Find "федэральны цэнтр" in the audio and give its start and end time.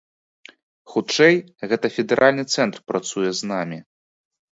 1.97-2.79